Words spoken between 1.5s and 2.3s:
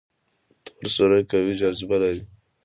جاذبه لري.